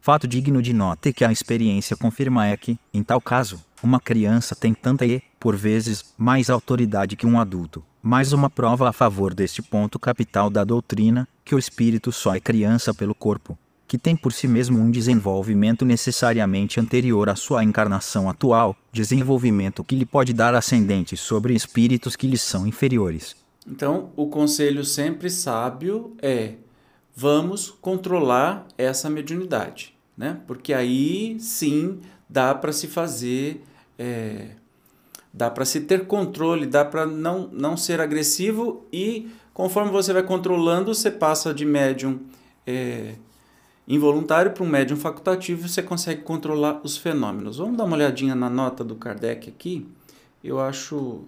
Fato 0.00 0.26
digno 0.26 0.60
de 0.60 0.72
nota 0.72 1.12
que 1.12 1.24
a 1.24 1.32
experiência 1.32 1.96
confirma 1.96 2.46
é 2.46 2.56
que, 2.56 2.78
em 2.92 3.02
tal 3.02 3.20
caso, 3.20 3.62
uma 3.82 4.00
criança 4.00 4.54
tem 4.54 4.74
tanta 4.74 5.06
e, 5.06 5.22
por 5.38 5.56
vezes, 5.56 6.14
mais 6.16 6.50
autoridade 6.50 7.16
que 7.16 7.26
um 7.26 7.38
adulto. 7.38 7.84
Mais 8.02 8.32
uma 8.32 8.50
prova 8.50 8.88
a 8.88 8.92
favor 8.92 9.32
deste 9.32 9.62
ponto 9.62 9.98
capital 9.98 10.50
da 10.50 10.62
doutrina, 10.62 11.26
que 11.44 11.54
o 11.54 11.58
espírito 11.58 12.12
só 12.12 12.34
é 12.34 12.40
criança 12.40 12.92
pelo 12.92 13.14
corpo, 13.14 13.58
que 13.86 13.98
tem 13.98 14.16
por 14.16 14.32
si 14.32 14.48
mesmo 14.48 14.78
um 14.78 14.90
desenvolvimento 14.90 15.84
necessariamente 15.84 16.80
anterior 16.80 17.28
à 17.28 17.36
sua 17.36 17.62
encarnação 17.62 18.28
atual, 18.28 18.76
desenvolvimento 18.92 19.84
que 19.84 19.94
lhe 19.94 20.06
pode 20.06 20.32
dar 20.32 20.54
ascendente 20.54 21.16
sobre 21.16 21.54
espíritos 21.54 22.16
que 22.16 22.26
lhes 22.26 22.42
são 22.42 22.66
inferiores. 22.66 23.36
Então, 23.66 24.10
o 24.16 24.26
conselho 24.26 24.84
sempre 24.84 25.30
sábio 25.30 26.14
é: 26.20 26.54
vamos 27.14 27.70
controlar 27.70 28.66
essa 28.76 29.08
mediunidade, 29.08 29.94
né? 30.16 30.40
Porque 30.46 30.72
aí 30.72 31.38
sim 31.40 32.00
dá 32.28 32.54
para 32.54 32.72
se 32.72 32.86
fazer, 32.86 33.64
é, 33.98 34.50
dá 35.32 35.50
para 35.50 35.64
se 35.64 35.82
ter 35.82 36.06
controle, 36.06 36.66
dá 36.66 36.84
para 36.84 37.06
não, 37.06 37.48
não 37.52 37.76
ser 37.76 38.00
agressivo 38.00 38.86
e 38.92 39.30
conforme 39.52 39.90
você 39.90 40.12
vai 40.12 40.22
controlando, 40.22 40.94
você 40.94 41.10
passa 41.10 41.54
de 41.54 41.64
médium 41.64 42.20
é, 42.66 43.14
involuntário 43.86 44.52
para 44.52 44.64
um 44.64 44.68
médium 44.68 44.96
facultativo, 44.96 45.68
você 45.68 45.82
consegue 45.82 46.22
controlar 46.22 46.80
os 46.82 46.96
fenômenos. 46.96 47.58
Vamos 47.58 47.76
dar 47.76 47.84
uma 47.84 47.96
olhadinha 47.96 48.34
na 48.34 48.48
nota 48.48 48.82
do 48.82 48.94
Kardec 48.94 49.48
aqui. 49.48 49.86
Eu 50.42 50.60
acho 50.60 51.22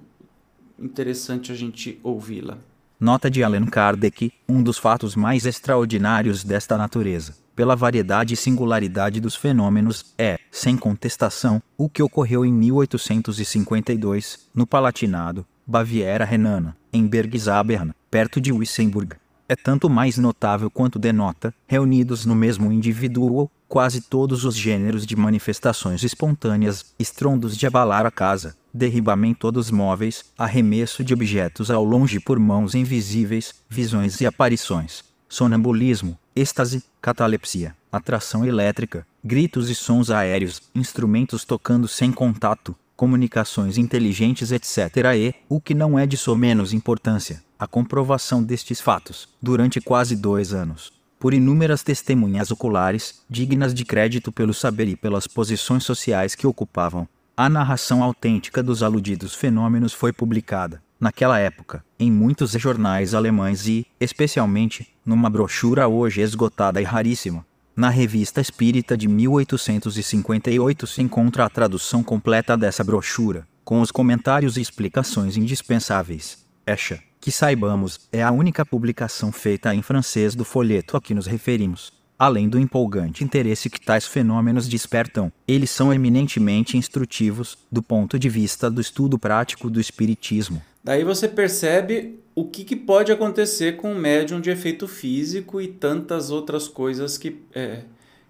interessante 0.78 1.52
a 1.52 1.54
gente 1.54 1.98
ouvi-la. 2.02 2.58
Nota 2.98 3.30
de 3.30 3.42
Allan 3.42 3.66
Kardec: 3.66 4.32
um 4.48 4.62
dos 4.62 4.78
fatos 4.78 5.14
mais 5.14 5.44
extraordinários 5.44 6.42
desta 6.42 6.78
natureza, 6.78 7.36
pela 7.54 7.76
variedade 7.76 8.32
e 8.32 8.36
singularidade 8.36 9.20
dos 9.20 9.36
fenômenos, 9.36 10.14
é, 10.16 10.38
sem 10.50 10.78
contestação, 10.78 11.62
o 11.76 11.90
que 11.90 12.02
ocorreu 12.02 12.44
em 12.44 12.52
1852, 12.52 14.48
no 14.54 14.66
Palatinado, 14.66 15.46
Baviera 15.66 16.24
Renana, 16.24 16.76
em 16.90 17.06
Bergzabern, 17.06 17.92
perto 18.10 18.40
de 18.40 18.50
Wissemburg. 18.52 19.16
É 19.48 19.54
tanto 19.54 19.88
mais 19.88 20.18
notável 20.18 20.68
quanto 20.68 20.98
denota, 20.98 21.54
reunidos 21.68 22.26
no 22.26 22.34
mesmo 22.34 22.72
indivíduo, 22.72 23.48
quase 23.68 24.00
todos 24.00 24.44
os 24.44 24.56
gêneros 24.56 25.06
de 25.06 25.14
manifestações 25.14 26.02
espontâneas, 26.02 26.94
estrondos 26.98 27.56
de 27.56 27.64
abalar 27.64 28.04
a 28.04 28.10
casa, 28.10 28.56
derribamento 28.74 29.50
dos 29.52 29.70
móveis, 29.70 30.24
arremesso 30.36 31.04
de 31.04 31.14
objetos 31.14 31.70
ao 31.70 31.84
longe 31.84 32.18
por 32.18 32.40
mãos 32.40 32.74
invisíveis, 32.74 33.54
visões 33.68 34.20
e 34.20 34.26
aparições, 34.26 35.04
sonambulismo, 35.28 36.18
êxtase, 36.34 36.82
catalepsia, 37.00 37.74
atração 37.90 38.44
elétrica, 38.44 39.06
gritos 39.24 39.70
e 39.70 39.76
sons 39.76 40.10
aéreos, 40.10 40.60
instrumentos 40.74 41.44
tocando 41.44 41.86
sem 41.86 42.10
contato, 42.10 42.74
comunicações 42.96 43.78
inteligentes, 43.78 44.50
etc. 44.50 44.78
E, 45.16 45.34
o 45.48 45.60
que 45.60 45.74
não 45.74 45.98
é 45.98 46.06
de 46.06 46.16
menos 46.36 46.72
importância, 46.72 47.42
a 47.58 47.66
comprovação 47.66 48.42
destes 48.42 48.80
fatos, 48.80 49.28
durante 49.40 49.80
quase 49.80 50.14
dois 50.14 50.52
anos, 50.52 50.92
por 51.18 51.32
inúmeras 51.32 51.82
testemunhas 51.82 52.50
oculares, 52.50 53.22
dignas 53.28 53.72
de 53.72 53.84
crédito 53.84 54.30
pelo 54.30 54.52
saber 54.52 54.88
e 54.88 54.96
pelas 54.96 55.26
posições 55.26 55.84
sociais 55.84 56.34
que 56.34 56.46
ocupavam, 56.46 57.08
a 57.36 57.48
narração 57.48 58.02
autêntica 58.02 58.62
dos 58.62 58.82
aludidos 58.82 59.34
fenômenos 59.34 59.92
foi 59.92 60.12
publicada, 60.12 60.82
naquela 60.98 61.38
época, 61.38 61.84
em 61.98 62.10
muitos 62.10 62.52
jornais 62.52 63.14
alemães 63.14 63.66
e, 63.66 63.86
especialmente, 64.00 64.94
numa 65.04 65.28
brochura 65.28 65.86
hoje 65.86 66.20
esgotada 66.20 66.80
e 66.80 66.84
raríssima, 66.84 67.44
Na 67.76 67.90
Revista 67.90 68.40
Espírita 68.40 68.96
de 68.96 69.06
1858 69.06 70.86
se 70.86 71.02
encontra 71.02 71.44
a 71.44 71.50
tradução 71.50 72.02
completa 72.02 72.56
dessa 72.56 72.82
brochura, 72.82 73.46
com 73.62 73.82
os 73.82 73.90
comentários 73.90 74.56
e 74.56 74.62
explicações 74.62 75.36
indispensáveis. 75.36 76.38
Escha, 76.66 77.02
que 77.20 77.32
saibamos, 77.32 78.08
é 78.12 78.22
a 78.22 78.30
única 78.30 78.64
publicação 78.64 79.32
feita 79.32 79.74
em 79.74 79.82
francês 79.82 80.34
do 80.34 80.44
folheto 80.44 80.96
a 80.96 81.00
que 81.00 81.14
nos 81.14 81.26
referimos. 81.26 81.92
Além 82.18 82.48
do 82.48 82.58
empolgante 82.58 83.22
interesse 83.22 83.68
que 83.68 83.80
tais 83.80 84.06
fenômenos 84.06 84.66
despertam, 84.66 85.30
eles 85.46 85.70
são 85.70 85.92
eminentemente 85.92 86.76
instrutivos 86.76 87.58
do 87.70 87.82
ponto 87.82 88.18
de 88.18 88.28
vista 88.28 88.70
do 88.70 88.80
estudo 88.80 89.18
prático 89.18 89.68
do 89.68 89.78
espiritismo. 89.78 90.62
Daí 90.82 91.04
você 91.04 91.28
percebe 91.28 92.20
o 92.34 92.44
que, 92.44 92.64
que 92.64 92.76
pode 92.76 93.12
acontecer 93.12 93.76
com 93.76 93.92
o 93.92 93.98
médium 93.98 94.40
de 94.40 94.50
efeito 94.50 94.88
físico 94.88 95.60
e 95.60 95.68
tantas 95.68 96.30
outras 96.30 96.68
coisas 96.68 97.18
que, 97.18 97.42
é, 97.54 97.82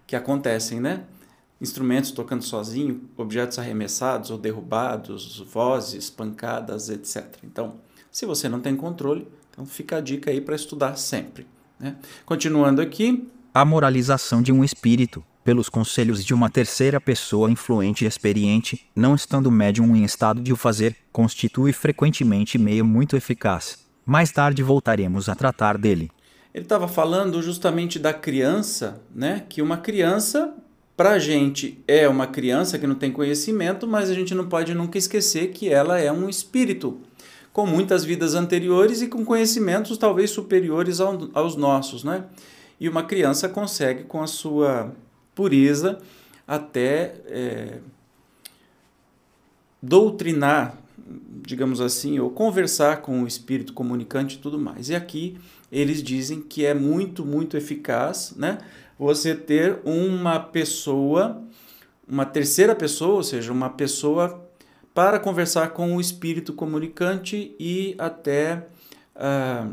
que 0.05 0.15
acontecem, 0.15 0.81
né? 0.81 1.03
Instrumentos 1.61 2.11
tocando 2.11 2.43
sozinho, 2.43 3.01
objetos 3.15 3.57
arremessados 3.57 4.31
ou 4.31 4.37
derrubados, 4.37 5.39
vozes, 5.51 6.09
pancadas, 6.09 6.89
etc. 6.89 7.25
Então, 7.43 7.75
se 8.17 8.25
você 8.25 8.49
não 8.49 8.59
tem 8.59 8.75
controle, 8.75 9.27
então 9.51 9.63
fica 9.63 9.97
a 9.97 10.01
dica 10.01 10.31
aí 10.31 10.41
para 10.41 10.55
estudar 10.55 10.95
sempre. 10.95 11.45
Né? 11.79 11.95
Continuando 12.25 12.81
aqui. 12.81 13.29
A 13.53 13.63
moralização 13.63 14.41
de 14.41 14.51
um 14.51 14.63
espírito, 14.63 15.23
pelos 15.43 15.69
conselhos 15.69 16.25
de 16.25 16.33
uma 16.33 16.49
terceira 16.49 16.99
pessoa 16.99 17.51
influente 17.51 18.05
e 18.05 18.07
experiente, 18.07 18.89
não 18.95 19.13
estando 19.13 19.45
o 19.45 19.51
médium 19.51 19.95
em 19.95 20.03
estado 20.03 20.41
de 20.41 20.51
o 20.51 20.55
fazer, 20.55 20.95
constitui 21.11 21.71
frequentemente 21.71 22.57
meio 22.57 22.83
muito 22.83 23.15
eficaz. 23.15 23.85
Mais 24.03 24.31
tarde 24.31 24.63
voltaremos 24.63 25.29
a 25.29 25.35
tratar 25.35 25.77
dele. 25.77 26.09
Ele 26.55 26.63
estava 26.63 26.87
falando 26.87 27.39
justamente 27.43 27.99
da 27.99 28.15
criança, 28.15 28.99
né? 29.13 29.45
Que 29.47 29.61
uma 29.61 29.77
criança, 29.77 30.55
para 30.95 31.11
a 31.11 31.19
gente, 31.19 31.83
é 31.87 32.09
uma 32.09 32.25
criança 32.25 32.79
que 32.79 32.87
não 32.87 32.95
tem 32.95 33.11
conhecimento, 33.11 33.87
mas 33.87 34.09
a 34.09 34.15
gente 34.15 34.33
não 34.33 34.47
pode 34.47 34.73
nunca 34.73 34.97
esquecer 34.97 35.51
que 35.51 35.69
ela 35.69 35.99
é 35.99 36.11
um 36.11 36.27
espírito, 36.27 36.99
com 37.57 37.65
muitas 37.65 38.05
vidas 38.05 38.35
anteriores 38.35 39.01
e 39.01 39.07
com 39.07 39.25
conhecimentos 39.25 39.97
talvez 39.97 40.29
superiores 40.29 40.99
ao, 40.99 41.27
aos 41.33 41.55
nossos, 41.55 42.03
né? 42.03 42.25
E 42.79 42.87
uma 42.87 43.01
criança 43.01 43.49
consegue, 43.49 44.03
com 44.03 44.21
a 44.21 44.27
sua 44.27 44.93
pureza 45.33 45.97
até 46.47 47.15
é, 47.25 47.79
doutrinar, 49.81 50.77
digamos 51.41 51.81
assim, 51.81 52.19
ou 52.19 52.29
conversar 52.29 53.01
com 53.01 53.23
o 53.23 53.27
espírito 53.27 53.73
comunicante 53.73 54.35
e 54.35 54.39
tudo 54.39 54.59
mais. 54.59 54.89
E 54.89 54.95
aqui 54.95 55.35
eles 55.71 56.03
dizem 56.03 56.39
que 56.39 56.63
é 56.63 56.75
muito, 56.75 57.25
muito 57.25 57.57
eficaz, 57.57 58.35
né? 58.37 58.59
Você 58.99 59.33
ter 59.33 59.79
uma 59.83 60.39
pessoa, 60.39 61.41
uma 62.07 62.23
terceira 62.23 62.75
pessoa, 62.75 63.15
ou 63.15 63.23
seja, 63.23 63.51
uma 63.51 63.71
pessoa 63.71 64.46
para 64.97 65.19
conversar 65.19 65.73
com 65.73 65.95
o 65.95 66.01
espírito 66.01 66.51
comunicante 66.53 67.55
e 67.59 67.93
até 67.99 68.65
uh, 69.15 69.71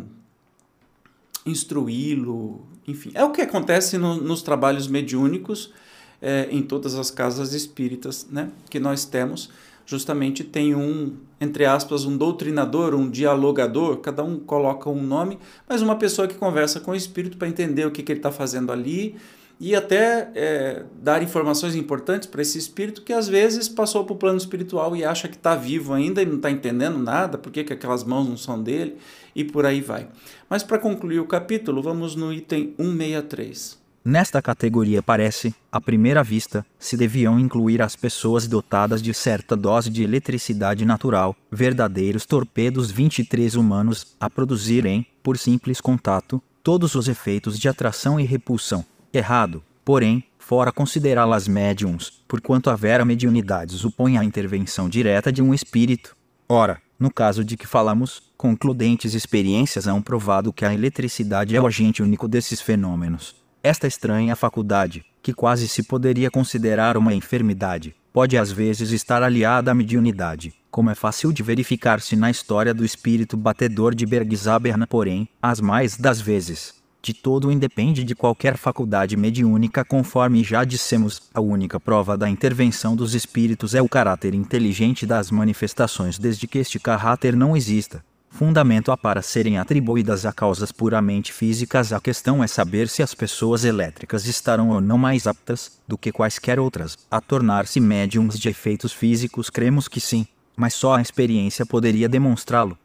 instruí-lo, 1.46 2.66
enfim. 2.86 3.10
É 3.14 3.24
o 3.24 3.30
que 3.30 3.40
acontece 3.40 3.96
no, 3.96 4.16
nos 4.16 4.42
trabalhos 4.42 4.86
mediúnicos 4.86 5.72
é, 6.20 6.46
em 6.50 6.60
todas 6.60 6.94
as 6.94 7.10
casas 7.10 7.54
espíritas 7.54 8.26
né, 8.30 8.50
que 8.68 8.78
nós 8.78 9.06
temos. 9.06 9.48
Justamente 9.86 10.44
tem 10.44 10.74
um, 10.74 11.16
entre 11.40 11.64
aspas, 11.64 12.04
um 12.04 12.18
doutrinador, 12.18 12.94
um 12.94 13.08
dialogador, 13.08 13.96
cada 14.00 14.22
um 14.22 14.38
coloca 14.38 14.90
um 14.90 15.02
nome, 15.02 15.38
mas 15.66 15.80
uma 15.80 15.96
pessoa 15.96 16.28
que 16.28 16.34
conversa 16.34 16.80
com 16.80 16.90
o 16.90 16.94
espírito 16.94 17.38
para 17.38 17.48
entender 17.48 17.86
o 17.86 17.90
que, 17.90 18.02
que 18.02 18.12
ele 18.12 18.18
está 18.18 18.30
fazendo 18.30 18.70
ali 18.70 19.16
e 19.60 19.74
até 19.74 20.30
é, 20.34 20.82
dar 21.00 21.22
informações 21.22 21.74
importantes 21.74 22.28
para 22.28 22.42
esse 22.42 22.58
espírito 22.58 23.02
que 23.02 23.12
às 23.12 23.28
vezes 23.28 23.68
passou 23.68 24.04
para 24.04 24.14
o 24.14 24.16
plano 24.16 24.38
espiritual 24.38 24.96
e 24.96 25.04
acha 25.04 25.28
que 25.28 25.36
está 25.36 25.54
vivo 25.54 25.92
ainda 25.92 26.22
e 26.22 26.26
não 26.26 26.36
está 26.36 26.50
entendendo 26.50 26.98
nada, 26.98 27.38
por 27.38 27.52
que 27.52 27.60
aquelas 27.60 28.04
mãos 28.04 28.28
não 28.28 28.36
são 28.36 28.62
dele 28.62 28.96
e 29.34 29.44
por 29.44 29.64
aí 29.64 29.80
vai. 29.80 30.08
Mas 30.48 30.62
para 30.62 30.78
concluir 30.78 31.20
o 31.20 31.26
capítulo, 31.26 31.82
vamos 31.82 32.14
no 32.14 32.32
item 32.32 32.74
163. 32.78 33.84
Nesta 34.06 34.42
categoria 34.42 35.02
parece, 35.02 35.54
à 35.72 35.80
primeira 35.80 36.22
vista, 36.22 36.66
se 36.78 36.94
deviam 36.94 37.40
incluir 37.40 37.80
as 37.80 37.96
pessoas 37.96 38.46
dotadas 38.46 39.00
de 39.00 39.14
certa 39.14 39.56
dose 39.56 39.88
de 39.88 40.02
eletricidade 40.02 40.84
natural, 40.84 41.34
verdadeiros 41.50 42.26
torpedos 42.26 42.90
23 42.90 43.54
humanos, 43.54 44.14
a 44.20 44.28
produzirem, 44.28 45.06
por 45.22 45.38
simples 45.38 45.80
contato, 45.80 46.42
todos 46.62 46.94
os 46.94 47.08
efeitos 47.08 47.58
de 47.58 47.66
atração 47.66 48.20
e 48.20 48.24
repulsão. 48.24 48.84
Errado, 49.16 49.62
porém, 49.84 50.24
fora 50.36 50.72
considerá-las 50.72 51.46
médiums, 51.46 52.10
porquanto 52.26 52.68
a 52.68 52.74
vera 52.74 53.04
mediunidade 53.04 53.78
supõe 53.78 54.18
a 54.18 54.24
intervenção 54.24 54.88
direta 54.88 55.32
de 55.32 55.40
um 55.40 55.54
espírito. 55.54 56.16
Ora, 56.48 56.82
no 56.98 57.12
caso 57.12 57.44
de 57.44 57.56
que 57.56 57.64
falamos, 57.64 58.32
concludentes 58.36 59.14
experiências 59.14 59.86
hão 59.86 60.02
provado 60.02 60.52
que 60.52 60.64
a 60.64 60.74
eletricidade 60.74 61.54
é 61.54 61.60
o 61.60 61.66
agente 61.68 62.02
único 62.02 62.26
desses 62.26 62.60
fenômenos. 62.60 63.36
Esta 63.62 63.86
estranha 63.86 64.34
faculdade, 64.34 65.04
que 65.22 65.32
quase 65.32 65.68
se 65.68 65.84
poderia 65.84 66.28
considerar 66.28 66.96
uma 66.96 67.14
enfermidade, 67.14 67.94
pode 68.12 68.36
às 68.36 68.50
vezes 68.50 68.90
estar 68.90 69.22
aliada 69.22 69.70
à 69.70 69.74
mediunidade, 69.74 70.52
como 70.72 70.90
é 70.90 70.94
fácil 70.96 71.32
de 71.32 71.42
verificar-se 71.42 72.16
na 72.16 72.32
história 72.32 72.74
do 72.74 72.84
espírito 72.84 73.36
batedor 73.36 73.94
de 73.94 74.04
Bergsaberna, 74.04 74.88
porém, 74.88 75.28
as 75.40 75.60
mais 75.60 75.96
das 75.96 76.20
vezes, 76.20 76.82
de 77.04 77.12
todo 77.12 77.52
independe 77.52 78.02
de 78.02 78.14
qualquer 78.14 78.56
faculdade 78.56 79.14
mediúnica, 79.14 79.84
conforme 79.84 80.42
já 80.42 80.64
dissemos, 80.64 81.20
a 81.34 81.40
única 81.40 81.78
prova 81.78 82.16
da 82.16 82.30
intervenção 82.30 82.96
dos 82.96 83.14
espíritos 83.14 83.74
é 83.74 83.82
o 83.82 83.88
caráter 83.88 84.34
inteligente 84.34 85.04
das 85.04 85.30
manifestações, 85.30 86.18
desde 86.18 86.46
que 86.46 86.58
este 86.58 86.80
caráter 86.80 87.36
não 87.36 87.54
exista. 87.54 88.02
Fundamento 88.30 88.90
há 88.90 88.96
para 88.96 89.20
serem 89.20 89.58
atribuídas 89.58 90.24
a 90.24 90.32
causas 90.32 90.72
puramente 90.72 91.30
físicas, 91.30 91.92
a 91.92 92.00
questão 92.00 92.42
é 92.42 92.46
saber 92.46 92.88
se 92.88 93.02
as 93.02 93.14
pessoas 93.14 93.66
elétricas 93.66 94.26
estarão 94.26 94.70
ou 94.70 94.80
não 94.80 94.96
mais 94.96 95.26
aptas, 95.26 95.78
do 95.86 95.98
que 95.98 96.10
quaisquer 96.10 96.58
outras, 96.58 96.96
a 97.10 97.20
tornar-se 97.20 97.80
médiums 97.80 98.38
de 98.38 98.48
efeitos 98.48 98.94
físicos. 98.94 99.50
Cremos 99.50 99.88
que 99.88 100.00
sim, 100.00 100.26
mas 100.56 100.72
só 100.72 100.94
a 100.94 101.02
experiência 101.02 101.66
poderia 101.66 102.08
demonstrá-lo. 102.08 102.78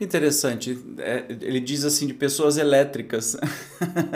Interessante. 0.00 0.78
É, 0.98 1.24
ele 1.40 1.60
diz 1.60 1.84
assim 1.84 2.06
de 2.06 2.14
pessoas 2.14 2.56
elétricas, 2.56 3.36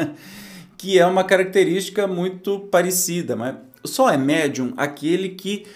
que 0.76 0.98
é 0.98 1.06
uma 1.06 1.24
característica 1.24 2.06
muito 2.06 2.60
parecida, 2.60 3.36
mas 3.36 3.56
só 3.84 4.10
é 4.10 4.16
médium 4.16 4.72
aquele 4.76 5.30
que 5.30 5.66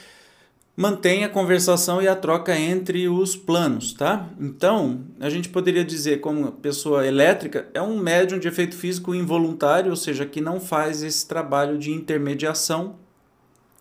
mantém 0.76 1.24
a 1.24 1.28
conversação 1.28 2.00
e 2.00 2.08
a 2.08 2.16
troca 2.16 2.58
entre 2.58 3.06
os 3.06 3.36
planos, 3.36 3.92
tá? 3.92 4.30
Então, 4.40 5.04
a 5.20 5.28
gente 5.28 5.48
poderia 5.48 5.84
dizer 5.84 6.20
como 6.20 6.52
pessoa 6.52 7.06
elétrica 7.06 7.68
é 7.74 7.82
um 7.82 7.98
médium 7.98 8.38
de 8.38 8.48
efeito 8.48 8.74
físico 8.74 9.14
involuntário, 9.14 9.90
ou 9.90 9.96
seja, 9.96 10.24
que 10.24 10.40
não 10.40 10.58
faz 10.58 11.02
esse 11.02 11.26
trabalho 11.26 11.76
de 11.76 11.90
intermediação, 11.90 12.96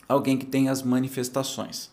alguém 0.10 0.38
que 0.38 0.46
tem 0.46 0.68
as 0.68 0.84
manifestações. 0.84 1.90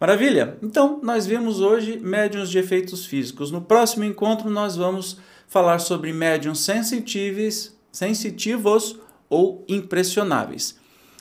Maravilha? 0.00 0.56
Então, 0.62 1.00
nós 1.02 1.26
vimos 1.26 1.60
hoje 1.60 1.98
médiums 1.98 2.50
de 2.50 2.58
efeitos 2.58 3.04
físicos. 3.04 3.50
No 3.50 3.60
próximo 3.60 4.04
encontro, 4.04 4.48
nós 4.48 4.76
vamos 4.76 5.18
falar 5.48 5.80
sobre 5.80 6.12
médiums 6.12 6.60
sensitíveis, 6.60 7.76
sensitivos 7.90 8.98
ou 9.28 9.64
impressionáveis. 9.68 10.78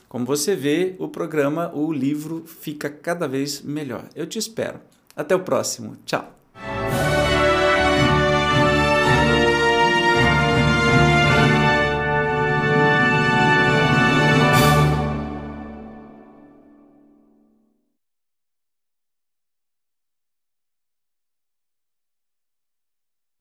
Como 0.08 0.26
você 0.26 0.56
vê, 0.56 0.96
o 1.00 1.08
programa, 1.08 1.72
o 1.74 1.92
livro 1.92 2.46
fica 2.46 2.90
cada 2.90 3.28
vez 3.28 3.62
melhor. 3.62 4.08
Eu 4.16 4.28
te 4.28 4.38
espero. 4.38 4.80
Até 5.16 5.36
o 5.36 5.40
próximo. 5.40 5.98
Tchau. 6.06 6.37